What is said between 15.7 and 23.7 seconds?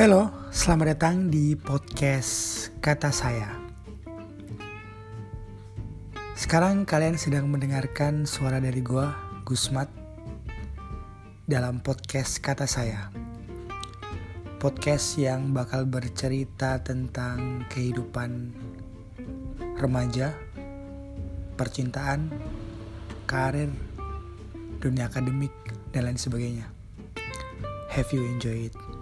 bercerita tentang kehidupan remaja, percintaan, karir,